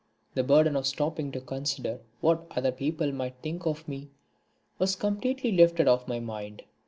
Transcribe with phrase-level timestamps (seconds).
[0.33, 4.09] The burden of stopping to consider what other people might think of me
[4.79, 6.63] was completely lifted off my mind.